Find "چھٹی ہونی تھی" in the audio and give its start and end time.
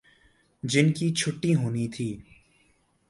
1.13-2.09